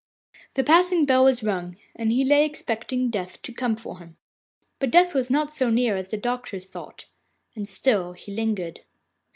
[0.55, 4.17] The passing bell was rung, and he lay expecting Death to come for him.
[4.79, 7.05] But Death was not so near as the doctors thought,
[7.55, 8.79] and still he lingered.